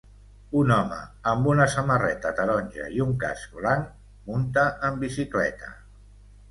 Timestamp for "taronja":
2.41-2.89